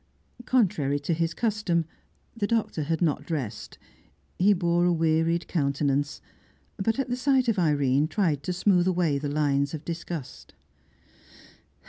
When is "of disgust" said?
9.75-10.55